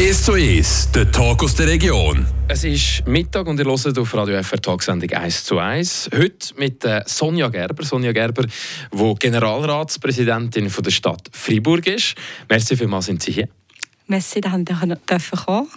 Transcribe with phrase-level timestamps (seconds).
[0.00, 2.26] 1 zu 1, der Talk aus der Region.
[2.48, 6.08] Es ist Mittag und ihr hört auf Radio FR Tagsendung 1 zu 1.
[6.16, 7.84] Heute mit äh, Sonja Gerber.
[7.84, 12.14] Sonja Gerber, die Generalratspräsidentin von der Stadt Freiburg ist.
[12.48, 13.48] Merci vielmals, sind Sie hier.
[14.06, 15.68] Merci, dass wir dürfen kommen.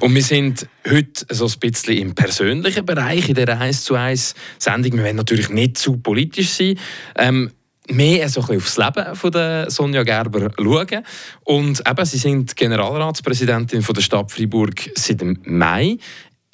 [0.00, 4.34] Und wir sind heute so ein bisschen im persönlichen Bereich in dieser 1 zu 1
[4.58, 4.94] Sendung.
[4.94, 6.78] Wir wollen natürlich nicht zu politisch sein.
[7.14, 7.50] Ähm,
[7.90, 11.04] mehr so ein aufs Leben von der Sonja Gerber schauen.
[11.44, 15.98] Und eben, sie sind Generalratspräsidentin von der Stadt Freiburg seit Mai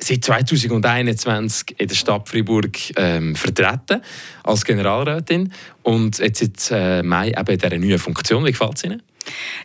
[0.03, 4.03] seit 2021 in der Stadt Freiburg ähm, vertreten
[4.43, 8.45] als Generalrätin und jetzt seit äh, Mai eben in dieser neuen Funktion.
[8.45, 9.03] Wie gefällt es Ihnen?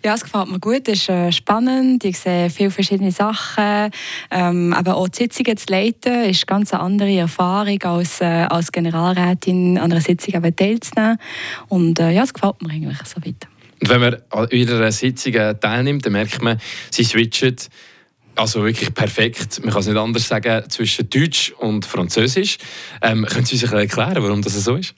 [0.04, 0.88] Ja, es gefällt mir gut.
[0.88, 2.04] Es ist äh, spannend.
[2.06, 3.92] Ich sehe viele verschiedene Sachen.
[4.32, 8.72] Ähm, aber auch die Sitzungen zu leiten ist eine ganz andere Erfahrung als, äh, als
[8.72, 11.18] Generalrätin an einer Sitzung teilzunehmen.
[11.68, 13.48] Und äh, ja, es gefällt mir eigentlich so weit.
[13.80, 17.56] Und wenn man an einer Sitzung teilnimmt, dann merkt man, sie switchen
[18.38, 22.58] also wirklich perfekt, man kann es nicht anders sagen, zwischen Deutsch und Französisch.
[23.02, 24.94] Ähm, können Sie sich erklären, warum das so ist?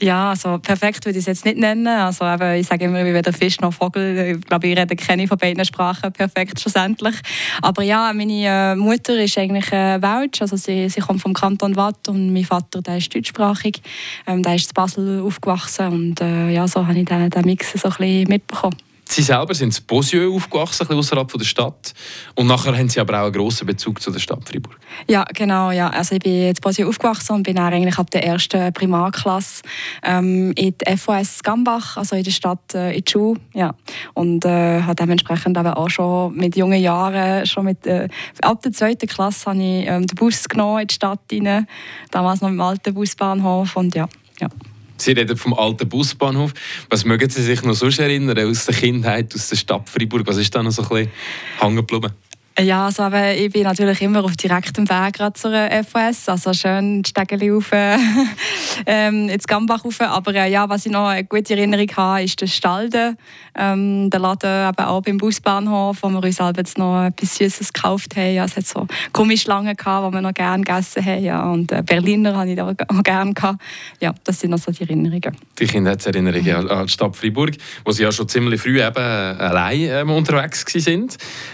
[0.00, 1.86] Ja, also perfekt würde ich es jetzt nicht nennen.
[1.86, 4.36] Also eben, ich sage immer, wie weder Fisch noch Vogel.
[4.36, 7.14] Ich glaube, ich rede keine von beiden Sprachen perfekt schlussendlich.
[7.60, 11.76] Aber ja, meine äh, Mutter ist eigentlich äh, Welsch, also sie, sie kommt vom Kanton
[11.76, 13.80] Watt und mein Vater, der ist deutschsprachig.
[14.26, 17.88] Ähm, der ist in Basel aufgewachsen und äh, ja, so habe ich den Mix so
[17.88, 18.76] ein bisschen mitbekommen.
[19.12, 21.92] Sie selber sind in Bosieux aufgewachsen, ein außerhalb der Stadt.
[22.34, 24.78] Und nachher haben Sie aber auch einen grossen Bezug zu der Stadt Freiburg.
[25.06, 25.70] Ja, genau.
[25.70, 25.90] Ja.
[25.90, 29.64] Also ich bin in Bosieux aufgewachsen und bin dann eigentlich ab der ersten Primarklasse
[30.02, 33.38] ähm, in die FOS Gambach, also in der Stadt, äh, in Schule.
[33.52, 33.74] Ja.
[34.14, 38.08] Und äh, habe dementsprechend aber auch schon mit jungen Jahren, schon mit, äh,
[38.40, 41.66] ab der zweiten Klasse, habe ich ähm, den Bus genommen in die Stadt rein.
[42.10, 44.08] Damals noch im alten Busbahnhof und ja.
[44.40, 44.48] ja.
[44.96, 46.52] Sie reden vom alten Busbahnhof.
[46.90, 50.26] Was mögen Sie sich noch sonst erinnern aus der Kindheit, aus der Stadt Freiburg?
[50.26, 51.10] Was ist da noch so ein bisschen
[51.58, 52.12] hängen geblieben?
[52.60, 55.52] Ja, also aber ich bin natürlich immer auf direktem Weg gerade zur
[55.84, 57.70] FOS, also schön Stegeli rauf,
[58.86, 60.00] ähm, ins Gambach rauf.
[60.02, 63.16] Aber äh, ja, was ich noch eine gute Erinnerung habe, ist der Stalde,
[63.54, 68.16] ähm, der Laden eben auch beim Busbahnhof, wo wir uns jetzt noch etwas Süßes gekauft
[68.16, 68.34] haben.
[68.34, 71.24] Ja, es hat so Gummischlangen gehabt, die wir noch gerne gegessen haben.
[71.24, 73.62] Ja, und äh, Berliner habe ich da auch gerne gehabt.
[73.98, 75.36] Ja, das sind noch so die Erinnerungen.
[75.58, 76.70] Die Kindheitserinnerungen mhm.
[76.70, 81.08] an die Stadt Freiburg, wo Sie ja schon ziemlich früh eben allein ähm, unterwegs waren.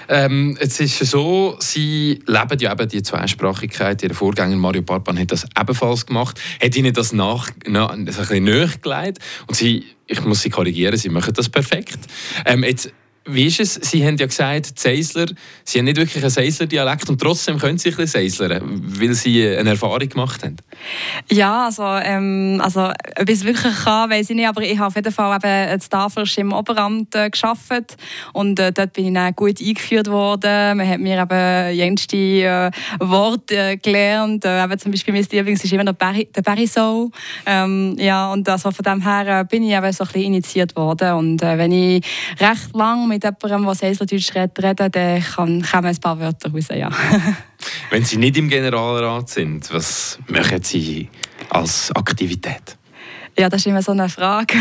[0.08, 4.03] Ähm, jetzt ist es so, Sie leben ja eben die Zweisprachigkeit.
[4.03, 6.41] Ihr Vorgänger Mario Parpan hat das ebenfalls gemacht.
[6.62, 9.19] Hat Ihnen das nach, nach, ein bisschen näher gelegt?
[9.47, 11.99] Und Sie, ich muss Sie korrigieren, Sie machen das perfekt.
[12.47, 12.91] Ähm, jetzt
[13.28, 13.75] wie ist es?
[13.75, 15.27] Sie haben ja gesagt, Seisler,
[15.65, 19.47] Sie haben nicht wirklich einen Seisler-Dialekt und trotzdem können Sie ein bisschen Seislern, weil Sie
[19.47, 20.56] eine Erfahrung gemacht haben.
[21.31, 24.88] Ja, also, ähm, also ob ich es wirklich kann, weiß ich nicht, aber ich habe
[24.88, 27.97] auf jeden Fall eben als Tafels im Oberamt äh, gearbeitet
[28.33, 30.78] und äh, dort bin ich dann gut eingeführt worden.
[30.78, 35.65] Man hat mir eben jenste äh, Worte äh, gelernt, äh, eben zum Beispiel mein Lieblings
[35.65, 37.11] ist immer Barry, der Barisol.
[37.47, 40.77] Ähm, ja, und also von dem her äh, bin ich eben so ein bisschen initiiert
[40.77, 42.05] worden und äh, wenn ich
[42.41, 46.51] recht lang mit mit jemandem, der Seiseldeutsch redet, reden, dann kann, kommen ein paar Wörter
[46.51, 46.91] raus, ja.
[47.91, 51.09] Wenn Sie nicht im Generalrat sind, was machen Sie
[51.51, 52.77] als Aktivität?
[53.38, 54.59] Ja, das ist immer so eine Frage.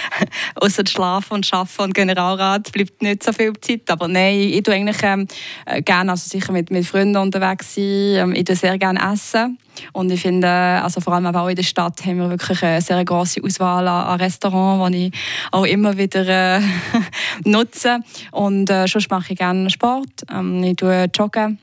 [0.56, 3.88] Außer Schlafen und Schaffen und Generalrat bleibt nicht so viel Zeit.
[3.88, 5.28] Aber nein, ich tue eigentlich ähm,
[5.64, 7.84] äh, gerne, also sicher mit, mit Freunden unterwegs sein.
[7.84, 9.58] Ähm, ich tue sehr gerne essen.
[9.92, 13.04] Und ich finde, also vor allem auch in der Stadt haben wir wirklich eine sehr
[13.04, 15.12] große Auswahl an, an Restaurants, die ich
[15.52, 16.60] auch immer wieder äh,
[17.44, 18.00] nutze.
[18.32, 20.24] Und äh, sonst mache ich gerne Sport.
[20.32, 21.60] Ähm, ich tue joggen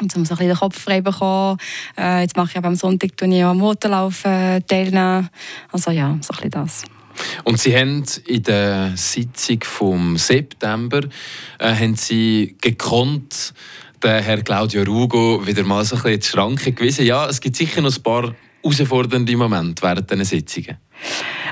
[0.00, 1.58] um so ein bisschen den Kopf frei bekommen.
[1.96, 5.28] Äh, jetzt mache ich am Sonntag ich am Motorlaufen äh, teilnehmen.
[5.72, 6.84] Also ja, so ein das.
[7.44, 11.00] Und Sie haben in der Sitzung vom September
[11.58, 13.54] äh, haben Sie gekonnt,
[14.02, 17.06] den Herr Claudio Rugo wieder mal so ein bisschen in die Schranke gewiesen.
[17.06, 20.76] Ja, es gibt sicher noch ein paar herausfordernde Momente während diesen Sitzungen.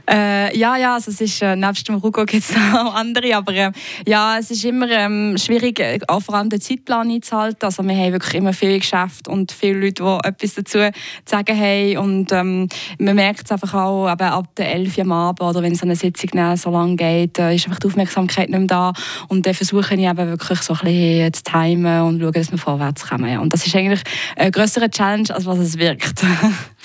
[0.08, 3.52] Äh, ja, ja, also es ist, äh, nebst dem Rugo gibt es auch andere, aber
[3.52, 3.72] äh,
[4.06, 7.64] ja, es ist immer ähm, schwierig, äh, auch vor allem den Zeitplan einzuhalten.
[7.64, 10.92] Also wir haben wirklich immer viele Geschäfte und viele Leute, die etwas dazu zu
[11.24, 12.68] sagen haben und ähm,
[12.98, 15.84] man merkt es einfach auch eben ab der 11 Uhr am Abend oder wenn so
[15.84, 18.92] eine Sitzung so lange geht, äh, ist einfach die Aufmerksamkeit nicht mehr da
[19.28, 22.58] und dann versuche ich eben wirklich so ein bisschen zu timen und schauen, dass wir
[22.58, 23.30] vorwärts kommen.
[23.30, 23.40] Ja.
[23.40, 24.02] Und das ist eigentlich
[24.36, 26.22] eine größere Challenge, als was es wirkt.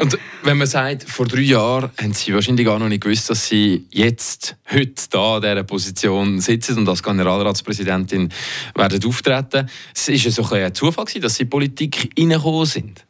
[0.00, 3.48] und wenn man sagt, vor drei Jahren haben Sie wahrscheinlich gar noch nicht gewusst, dass
[3.48, 8.28] Sie jetzt, heute, da in dieser Position sitzen und als Generalratspräsidentin
[8.74, 9.68] werden auftreten.
[9.94, 13.04] Es war so ein, Zufall, dass Sie in die Politik reingekommen sind.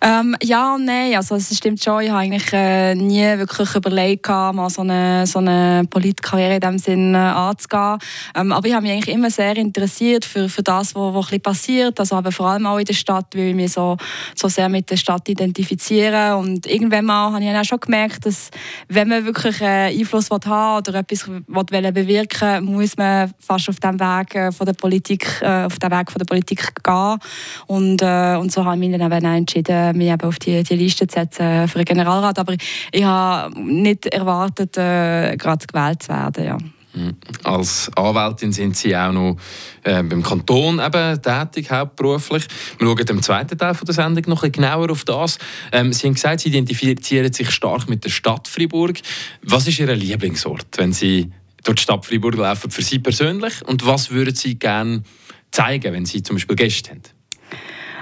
[0.00, 1.14] Ähm, ja und nein.
[1.16, 2.02] Also, es stimmt schon.
[2.02, 6.78] Ich habe eigentlich äh, nie wirklich überlegt, mal so eine, so eine Politkarriere in diesem
[6.78, 7.98] Sinn äh, anzugehen.
[8.34, 11.98] Ähm, aber ich habe mich eigentlich immer sehr interessiert für, für das, was, was passiert.
[11.98, 13.96] Also, aber vor allem auch in der Stadt, weil ich mich so,
[14.34, 16.36] so sehr mit der Stadt identifiziere.
[16.36, 18.50] Und irgendwann mal habe ich auch schon gemerkt, dass
[18.88, 23.98] wenn man wirklich äh, Einfluss haben oder etwas will bewirken muss man fast auf dem
[23.98, 27.18] Weg äh, von der Politik, äh, auf den Weg von der Politik gehen.
[27.66, 31.06] Und, äh, und so habe ich mich dann entschieden, mich eben auf die, die Liste
[31.06, 32.38] zu setzen für den Generalrat.
[32.38, 32.54] Aber
[32.92, 36.44] ich habe nicht erwartet, äh, gerade gewählt zu werden.
[36.44, 36.58] Ja.
[36.96, 37.14] Mhm.
[37.44, 39.36] Als Anwältin sind Sie auch noch
[39.82, 42.46] äh, beim Kanton eben tätig, hauptberuflich.
[42.78, 45.38] Wir schauen im zweiten Teil der Sendung noch ein genauer auf das.
[45.72, 48.98] Ähm, Sie haben gesagt, Sie identifizieren sich stark mit der Stadt Freiburg.
[49.42, 51.30] Was ist Ihr Lieblingsort, wenn Sie
[51.64, 53.66] durch die Stadt Freiburg laufen, für Sie persönlich?
[53.66, 55.02] Und was würden Sie gerne
[55.50, 57.15] zeigen, wenn Sie zum Beispiel Gäste haben?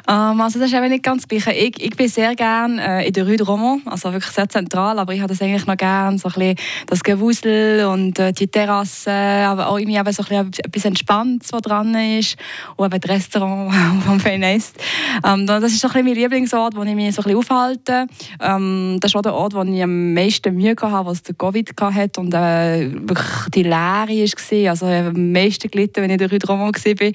[0.06, 1.46] Ähm, also das ist eben nicht ganz gleich.
[1.46, 4.98] Ich, ich bin sehr gerne äh, in der Rue de Romont, also wirklich sehr zentral,
[4.98, 6.56] aber ich habe das eigentlich noch gerne, so ein bisschen
[6.86, 11.62] das Gewusel und äh, die Terrasse, aber auch irgendwie so ein bisschen etwas Entspanntes, was
[11.62, 12.36] dran ist
[12.76, 13.74] und eben das Restaurant
[14.06, 14.76] vom Feinest.
[15.24, 18.06] Ähm, das ist so ein bisschen mein Lieblingsort, wo ich mich so ein bisschen aufhalte.
[18.40, 21.70] Ähm, das ist auch der Ort, wo ich am meisten Mühe hatte, was der Covid
[21.80, 24.70] hatte und äh, wirklich die Leere war.
[24.70, 27.12] Also ich habe am meisten gelitten, wenn ich in der Rue de Romont war.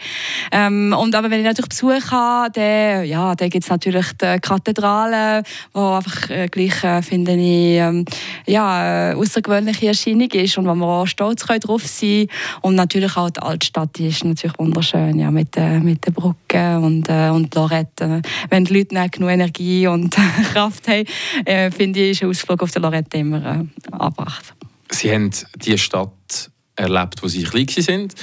[0.51, 4.39] Ähm, und aber wenn ich natürlich Besuch habe, dann ja, dann gibt es natürlich die
[4.39, 5.43] Kathedrale,
[5.73, 8.05] die einfach äh, gleich, äh, finde ich, ähm,
[8.45, 12.29] ja, eine außergewöhnliche Erscheinung ist und wo wir auch stolz drauf sein können.
[12.61, 16.83] Und natürlich auch die Altstadt, die ist natürlich wunderschön, ja, mit, äh, mit den Brücken
[16.83, 18.21] und, äh, und Lorette.
[18.49, 20.15] Wenn die Leute nicht genug Energie und
[20.53, 21.05] Kraft haben,
[21.45, 24.53] äh, finde ich, ist ein Ausflug auf die Lorette immer äh, angebracht.
[24.91, 28.15] Sie haben die Stadt erlebt, wo Sie klein sind.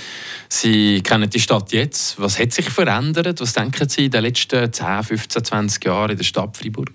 [0.49, 2.21] Sie kennen die Stadt jetzt.
[2.21, 3.41] Was hat sich verändert?
[3.41, 6.91] Was denken Sie in den letzten 10, 15, 20 Jahren in der Stadt Freiburg?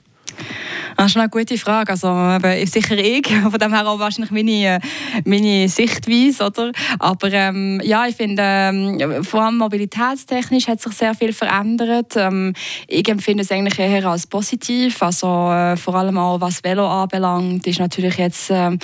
[0.97, 1.91] Das ist eine gute Frage.
[1.91, 4.79] Also, eben, sicher ich, von dem her auch wahrscheinlich meine,
[5.25, 6.45] meine Sichtweise.
[6.45, 6.71] Oder?
[6.99, 12.13] Aber ähm, ja, ich finde, ähm, vor allem mobilitätstechnisch hat sich sehr viel verändert.
[12.15, 12.53] Ähm,
[12.87, 15.01] ich empfinde es eigentlich eher als positiv.
[15.01, 18.77] Also, äh, vor allem auch was Velo anbelangt, ist natürlich jetzt ähm,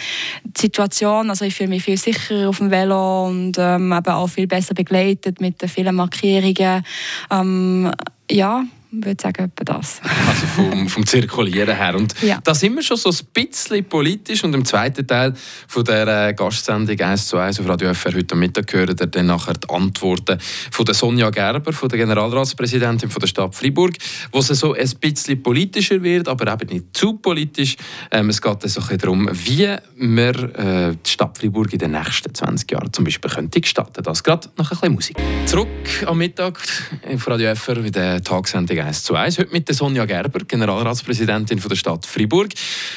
[0.44, 4.28] die Situation, also ich fühle mich viel sicherer auf dem Velo und ähm, eben auch
[4.28, 6.84] viel besser begleitet mit den vielen Markierungen.
[7.32, 7.92] Ähm,
[8.30, 10.02] ja, ich würde sagen, etwa das.
[10.28, 11.96] Also vom, vom Zirkulieren her.
[11.96, 12.40] Und ja.
[12.44, 14.44] da sind wir schon so ein bisschen politisch.
[14.44, 15.34] Und im zweiten Teil
[15.68, 19.26] von der äh, Gastsendung 1 zu 1 auf Radio FR heute Mittag hören wir dann
[19.26, 20.38] nachher die Antworten
[20.72, 23.96] von der Sonja Gerber, von der Generalratspräsidentin von der Stadt Freiburg,
[24.32, 27.78] wo es so ein bisschen politischer wird, aber eben nicht zu politisch.
[28.12, 32.34] Ähm, es geht so ein darum, wie wir äh, die Stadt Freiburg in den nächsten
[32.34, 34.04] 20 Jahren zum Beispiel könnte gestalten.
[34.04, 35.18] Das gerade nach ein bisschen Musik.
[35.46, 35.68] Zurück
[36.06, 36.60] am Mittag
[37.08, 39.40] auf Radio FR in der Tagsendung Sendung 1 zu 1.
[39.40, 42.50] Heute mit der Sonja Gerber, Generalratspräsidentin von der Stadt Freiburg.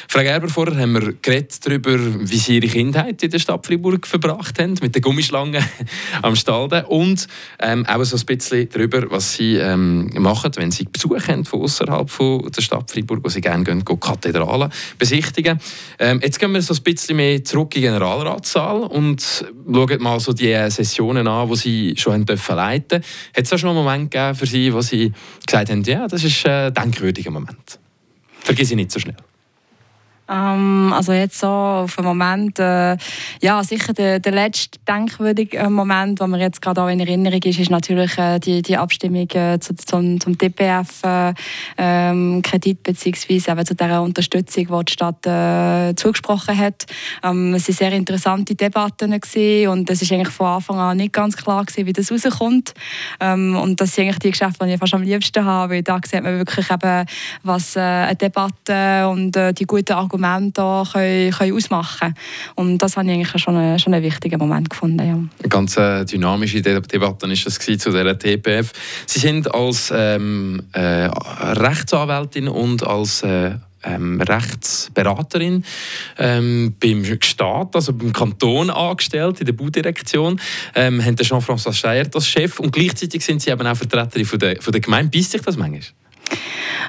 [0.07, 4.05] Frau Gerber, vorher haben wir geredet darüber, wie Sie Ihre Kindheit in der Stadt Freiburg
[4.05, 5.63] verbracht haben, mit den Gummischlangen
[6.21, 7.27] am Stalden und
[7.59, 11.61] ähm, auch so ein bisschen darüber, was Sie ähm, machen, wenn Sie Besuch haben von
[11.61, 12.11] außerhalb
[12.51, 15.59] der Stadt Freiburg, wo Sie gerne gehen, gehen Kathedralen besichtigen.
[15.97, 20.19] Ähm, jetzt gehen wir so ein bisschen mehr zurück in den Generalratssaal und schauen mal
[20.19, 23.01] so die Sessionen an, die Sie schon haben dürfen leiten.
[23.35, 25.11] Hat es schon einen Moment gegeben für Sie, wo Sie
[25.45, 27.79] gesagt haben, ja, das ist ein denkwürdiger Moment.
[28.41, 29.15] Vergiss ich nicht so schnell.
[30.31, 32.95] Ähm, also jetzt so auf den Moment, äh,
[33.41, 37.59] ja sicher der, der letzte denkwürdige Moment, der mir jetzt gerade auch in Erinnerung ist,
[37.59, 41.07] ist natürlich äh, die, die Abstimmung äh, zu, zum, zum DPF-Kredit
[41.77, 43.63] äh, bzw.
[43.65, 46.85] zu der Unterstützung, die die Stadt äh, zugesprochen hat.
[47.23, 51.35] Ähm, es waren sehr interessante Debatten und es ist eigentlich von Anfang an nicht ganz
[51.35, 52.73] klar gewesen, wie das rauskommt.
[53.19, 55.99] Ähm, und das sind eigentlich die Geschäfte, die ich fast am liebsten habe, weil da
[56.05, 57.05] sieht man wirklich eben,
[57.43, 62.15] was äh, eine Debatte und äh, die guten Argumente Argumente da können, können ausmachen können.
[62.55, 64.99] Und das habe ich eigentlich schon einen, schon einen wichtigen Moment gefunden.
[64.99, 65.13] Ja.
[65.13, 68.71] Eine ganz äh, dynamische Debatte war das zu dieser TPF.
[69.05, 73.51] Sie sind als ähm, äh, Rechtsanwältin und als äh,
[73.83, 75.63] ähm, Rechtsberaterin
[76.17, 80.39] ähm, beim Staat, also beim Kanton angestellt, in der Baudirektion,
[80.75, 84.61] ähm, haben Jean-François Steyer als Chef und gleichzeitig sind sie eben auch Vertreterin von der,
[84.61, 85.17] von der Gemeinde.
[85.17, 85.81] Beißt sich das manchmal?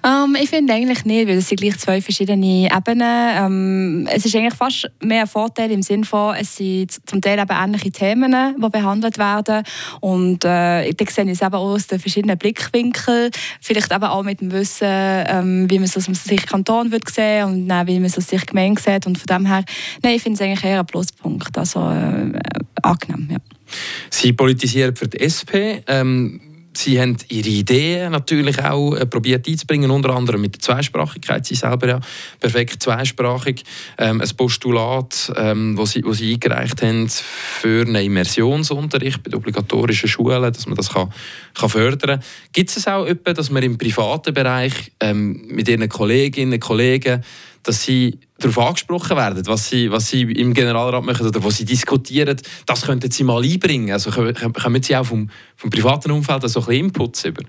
[0.05, 3.03] Ähm, ich finde eigentlich nicht, weil es sind gleich zwei verschiedene Ebenen.
[3.03, 7.39] Ähm, es ist eigentlich fast mehr ein Vorteil im Sinne von, es sind zum Teil
[7.39, 9.63] eben ähnliche Themen, die behandelt werden
[10.01, 13.31] und äh, ich sehe es eben aus den verschiedenen Blickwinkeln,
[13.61, 17.09] vielleicht eben auch mit dem Wissen, ähm, wie man es aus dem Sicht Kanton wird
[17.09, 19.65] sehen und dann, wie man es aus Sicht Gemeinde sieht und von dem her,
[20.03, 22.33] nein, ich finde es eigentlich eher ein Pluspunkt, also äh,
[22.83, 23.39] angenehm, ja.
[24.11, 25.81] Sie politisieren für die SP.
[25.87, 26.41] Ähm
[26.75, 31.45] Sie haben Ihre Ideen natürlich auch äh, probiert einzubringen, unter anderem mit der Zweisprachigkeit.
[31.45, 32.01] Sie selber ja
[32.41, 33.63] perfekt zweisprachig.
[33.99, 39.39] Ähm, ein Postulat, ähm, wo, Sie, wo Sie eingereicht haben für einen Immersionsunterricht bei den
[39.39, 41.13] obligatorischen Schulen, dass man das kann,
[41.55, 42.25] kann fördern kann.
[42.53, 47.23] Gibt es auch etwas, dass man im privaten Bereich ähm, mit Ihren Kolleginnen und Kollegen
[47.63, 51.65] dass sie darauf angesprochen werden, was sie, was sie im Generalrat machen oder was sie
[51.65, 53.93] diskutieren, das könnten sie mal einbringen.
[53.93, 57.43] Also kommen sie auch vom, vom privaten Umfeld so ein bisschen Inputs über?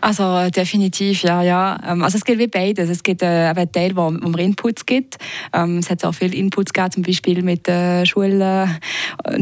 [0.00, 1.78] Also definitiv, ja, ja.
[1.86, 2.88] Ähm, also es gibt wie beides.
[2.88, 5.18] Es gibt äh, einen Teil, wo, wo man Inputs gibt.
[5.52, 8.68] Ähm, es hat auch viele Inputs gegeben, zum Beispiel mit der Schule,
[9.24, 9.38] äh,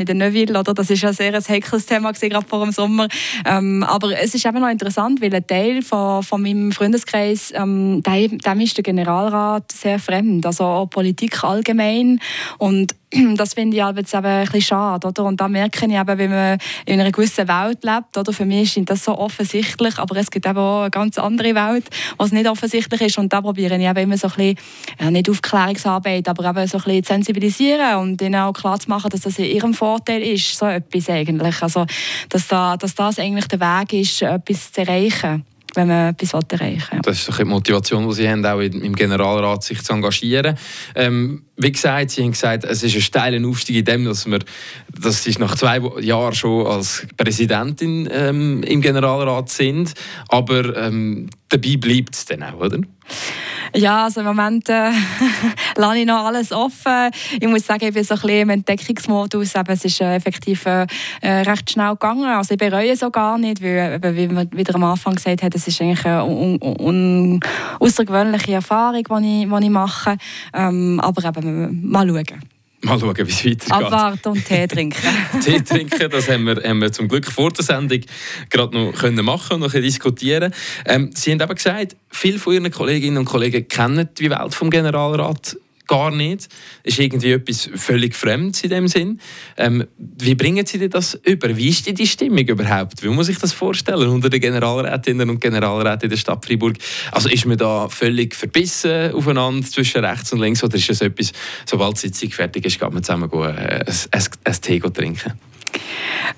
[0.00, 0.58] in der Neuville.
[0.58, 0.74] Oder?
[0.74, 3.08] Das ist ja sehr ein heikles Thema gerade vor dem Sommer.
[3.46, 8.02] Ähm, aber es ist eben noch interessant, weil ein Teil von, von meinem Freundeskreis, ähm,
[8.02, 10.46] dem, dem ist der Generalrat sehr fremd.
[10.46, 12.20] Also auch Politik allgemein.
[12.58, 12.94] Und
[13.36, 15.06] das finde ich jetzt eben ein bisschen schade.
[15.06, 15.24] Oder?
[15.24, 18.32] Und da merke ich eben, wenn man in einer gewissen Welt lebt, oder?
[18.32, 21.88] für mich ist das so offensichtlich, aber es gibt eben auch eine ganz andere Welt,
[22.16, 23.18] was nicht offensichtlich ist.
[23.18, 24.58] Und da probiere ich eben immer so ein bisschen,
[25.00, 28.88] ja, nicht Aufklärungsarbeit, aber eben so ein bisschen zu sensibilisieren und ihnen auch klar zu
[28.88, 31.62] machen, dass das in ihrem Vorteil ist, so etwas eigentlich.
[31.62, 31.86] Also,
[32.28, 36.92] dass, da, dass das eigentlich der Weg ist, etwas zu erreichen wenn man etwas erreichen
[36.92, 37.00] will.
[37.02, 40.56] Das ist die Motivation, die Sie haben, auch im Generalrat sich zu engagieren.
[40.94, 44.40] Ähm, wie gesagt, Sie haben gesagt, es ist ein steiler Aufstieg in dem, dass wir,
[44.98, 49.94] dass Sie nach zwei Jahren schon als Präsidentin ähm, im Generalrat sind,
[50.28, 52.78] aber ähm, dabei bleibt es dann auch, oder?
[53.74, 54.90] Ja, also im Moment äh,
[55.76, 57.10] lasse ich noch alles offen.
[57.40, 59.54] Ich muss sagen, ich bin so ein bisschen im Entdeckungsmodus.
[59.56, 60.86] Aber es ist äh, effektiv äh,
[61.22, 62.24] recht schnell gegangen.
[62.24, 65.54] Also ich bereue es auch gar nicht, weil, wie man wieder am Anfang gesagt hat,
[65.54, 67.40] es ist eigentlich eine un, un,
[67.78, 70.16] außergewöhnliche Erfahrung, die ich, die ich mache.
[70.52, 72.49] Ähm, aber eben, mal schauen.
[72.82, 73.72] Mal schauen, wie es weitergeht.
[73.72, 75.02] Abwarten und Tee trinken.
[75.44, 78.00] Tee trinken, das haben wir, haben wir zum Glück vor der Sendung
[78.48, 80.54] gerade noch können machen und noch diskutieren
[80.86, 84.70] ähm, Sie haben eben gesagt, viele von Ihren Kolleginnen und Kollegen kennen die Welt vom
[84.70, 85.56] Generalrat
[85.90, 86.48] gar nicht.
[86.84, 89.20] Ist irgendwie etwas völlig Fremdes in dem Sinn.
[89.56, 91.56] Ähm, wie bringen Sie das über?
[91.56, 93.02] Wie ist die Stimmung überhaupt?
[93.02, 96.76] Wie muss ich das vorstellen unter den Generalrätinnen und Generalräten der Stadt Freiburg?
[97.10, 101.32] Also ist man da völlig verbissen aufeinander zwischen rechts und links oder ist das etwas,
[101.66, 105.49] sobald die Sitzung fertig ist, geht man zusammen äh, ein, ein, ein Tee trinken?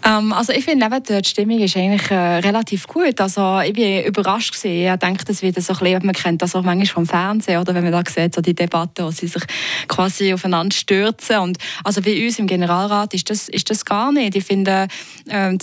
[0.05, 3.21] Ähm, also ich finde, die Stimmung ist eigentlich äh, relativ gut.
[3.21, 4.93] Also ich bin überrascht gewesen.
[4.93, 7.75] Ich denke, das wird so ein bisschen, man kennt das auch manchmal vom Fernsehen, oder
[7.75, 9.43] wenn man da sieht, so die Debatte, wo sie sich
[9.89, 11.39] quasi aufeinander stürzen.
[11.39, 14.37] Und also bei uns im Generalrat ist das, ist das gar nicht.
[14.37, 14.89] Ich finde,
[15.29, 15.57] äh,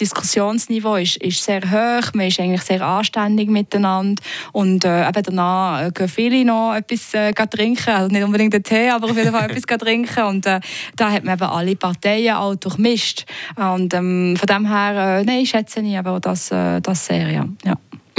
[0.00, 4.22] Diskussionsniveau ist, ist sehr hoch, man ist eigentlich sehr anständig miteinander
[4.52, 8.90] und äh, eben danach gehen viele noch etwas äh, trinken, also nicht unbedingt den Tee,
[8.90, 10.60] aber auf jeden Fall etwas trinken und äh,
[10.96, 13.24] da hat man eben alle Parteien auch durchmischt
[13.56, 17.46] und ähm, von dem her, äh, nein, schätze ich aber das, äh, das sehr, ja.
[17.64, 17.74] ja.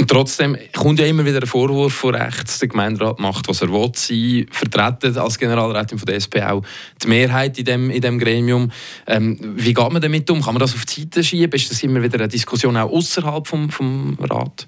[0.08, 3.92] Trotzdem kommt ja immer wieder ein Vorwurf von rechts, der Gemeinderat macht, was er will.
[3.94, 6.62] Sie vertreten als Generalrätin von der SP auch
[7.02, 8.72] die Mehrheit in dem, in dem Gremium.
[9.06, 10.40] Ähm, wie geht man damit um?
[10.40, 11.52] Kann man das auf die Seite schieben?
[11.52, 14.66] Ist das immer wieder eine Diskussion auch außerhalb vom, vom Rat?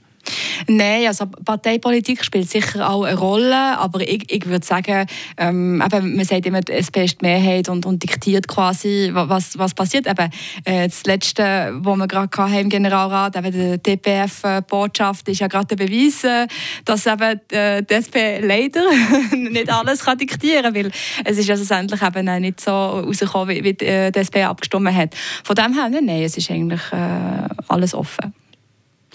[0.67, 5.07] Nein, also Parteipolitik spielt sicher auch eine Rolle, aber ich, ich würde sagen,
[5.37, 9.75] ähm, eben, man sagt immer, es ist die Mehrheit und, und diktiert quasi, was, was
[9.75, 10.07] passiert.
[10.07, 10.31] Eben,
[10.65, 15.85] äh, das Letzte, was wir gerade im Generalrat, eben die DPF-Botschaft, ist ja gerade der
[15.85, 16.47] Beweis, äh,
[16.85, 18.83] dass eben äh, die SP leider
[19.37, 20.91] nicht alles kann diktieren kann, weil
[21.25, 25.15] es ist ja schlussendlich eben nicht so rausgekommen, wie, wie die SP abgestimmt hat.
[25.45, 28.35] Von dem her, nein, es ist eigentlich äh, alles offen.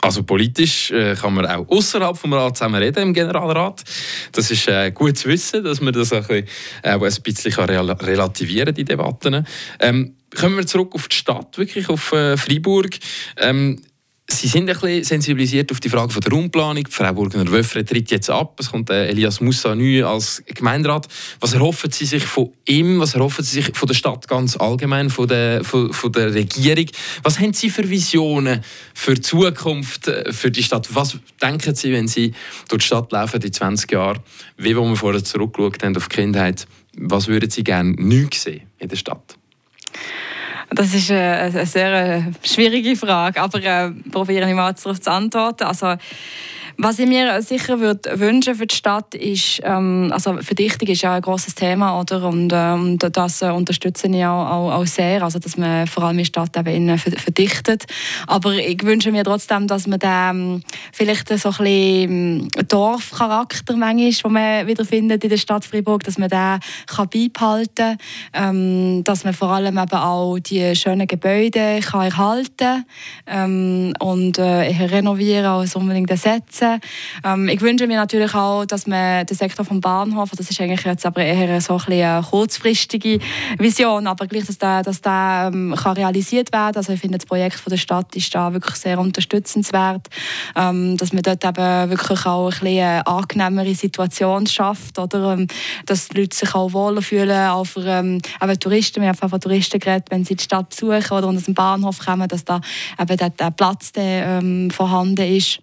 [0.06, 3.84] Also politisch äh, kann man auch außerhalb vom Rat zusammen reden im Generalrat.
[4.34, 7.70] Das ist äh, gut zu wissen, dass man das auch ein bisschen, äh, bisschen kann
[7.70, 9.48] relativieren die Debatten.
[9.80, 13.00] Ähm, kommen wir zurück auf die Stadt, wirklich auf äh, Freiburg.
[13.38, 13.82] Ähm,
[14.28, 16.84] Sie sind ein bisschen sensibilisiert auf die Frage von der Raumplanung.
[16.90, 18.60] Frau Burgener-Wöffre tritt jetzt ab.
[18.60, 21.08] Es kommt äh, Elias Moussa neu als Gemeinderat.
[21.40, 23.00] Was erhoffen Sie sich von ihm?
[23.00, 26.88] Was erhoffen Sie sich von der Stadt ganz allgemein, von der, von, von der Regierung?
[27.22, 28.64] Was haben Sie für Visionen
[28.96, 30.88] für die Zukunft, äh, für die Stadt?
[30.96, 32.34] Was denken Sie, wenn Sie
[32.68, 34.20] durch die Stadt laufen in 20 Jahren?
[34.58, 36.66] Wie, wo wir vorher zurückgeschaut haben auf die Kindheit,
[36.98, 39.38] was würden Sie gerne neu sehen in der Stadt?
[40.76, 45.10] Das ist äh, eine sehr äh, schwierige Frage, aber äh, probiere ich mal darauf zu
[45.10, 45.64] antworten.
[45.64, 45.96] Also,
[46.78, 51.14] Was ich mir sicher würde wünschen für die Stadt ist, ähm, also Verdichtung ist ja
[51.14, 52.28] ein großes Thema, oder?
[52.28, 56.20] Und, ähm, das äh, unterstütze ich auch, auch, auch, sehr, also dass man vor allem
[56.20, 57.86] in Stadt eben verdichtet.
[58.28, 64.12] Aber ich wünsche mir trotzdem, dass man den, vielleicht so ein bisschen ähm, Dorfcharakter manchmal,
[64.12, 67.98] den man wieder findet in der Stadt Freiburg, dass man den kann beibehalten kann,
[68.34, 72.86] ähm, dass man vor allem eben auch die schönen Gebäude kann erhalten
[73.28, 74.44] ähm, und äh,
[74.86, 76.65] renovieren als unbedingt ersetzen.
[77.24, 80.84] Ähm, ich wünsche mir natürlich auch, dass man den Sektor vom Bahnhof, das ist eigentlich
[80.86, 83.20] jetzt aber eher so ein eine kurzfristige
[83.58, 87.26] Vision, aber gleich, dass der, dass der ähm, kann realisiert werden Also ich finde, das
[87.26, 90.08] Projekt von der Stadt ist da wirklich sehr unterstützenswert,
[90.56, 95.34] ähm, dass man dort eben wirklich auch ein eine angenehmere Situation schafft, oder?
[95.34, 95.48] Ähm,
[95.86, 99.40] dass die Leute sich auch wohler fühlen, auch für ähm, eben Touristen, wir haben von
[99.40, 102.62] Touristen geredet, wenn sie die Stadt besuchen oder aus dem Bahnhof kommen, dass da
[103.00, 105.60] eben der Platz der, ähm, vorhanden ist.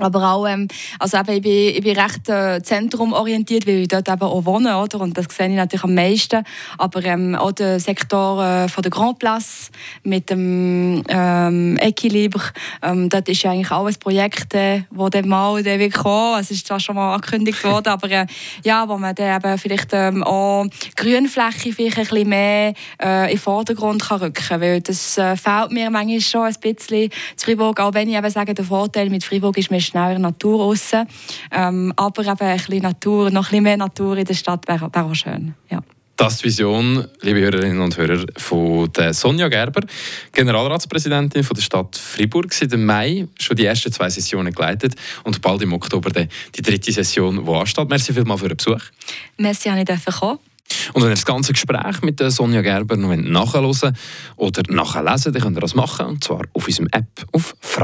[0.00, 4.08] Aber auch, ähm, also eben, ich, bin, ich bin recht äh, zentrumorientiert, weil ich dort
[4.08, 5.00] eben auch wohne, oder?
[5.00, 6.44] Und das sehe ich natürlich am meisten.
[6.78, 9.70] Aber ähm, auch der Sektor äh, von der Grand Place
[10.02, 12.42] mit dem ähm, Equilibre,
[12.82, 16.40] ähm, dort ist ja eigentlich auch ein Projekt, äh, wo dann mal der wird kommen.
[16.40, 18.26] Es ist zwar schon mal angekündigt worden, aber äh,
[18.64, 20.66] ja, wo man dann eben vielleicht ähm, auch
[20.96, 24.60] Grünfläche vielleicht ein bisschen mehr äh, in den Vordergrund kann rücken kann.
[24.60, 28.30] Weil das äh, fehlt mir manchmal schon ein bisschen zu Freiburg, auch wenn ich eben
[28.30, 30.92] sage, der Vorteil mit Freiburg ist, man ist schneller Natur raus.
[31.50, 34.90] Ähm, aber eben ein bisschen Natur, noch ein bisschen mehr Natur in der Stadt wäre
[34.92, 35.54] wär auch schön.
[35.70, 35.82] Ja.
[36.20, 39.80] Das ist die Vision, liebe Hörerinnen und Hörer, von der Sonja Gerber,
[40.32, 42.52] Generalratspräsidentin von der Stadt Fribourg.
[42.52, 46.92] Seit dem Mai schon die ersten zwei Sessionen geleitet und bald im Oktober die dritte
[46.92, 47.88] Session, die ansteht.
[47.88, 48.82] Merci vielmals für den Besuch.
[49.38, 50.38] Merci, dass ich kommen
[50.92, 53.96] und wenn ihr das ganze Gespräch mit der Sonja Gerber noch nachhören
[54.36, 57.54] oder nachlesen dann könnt ihr das machen, und zwar auf unserem App auf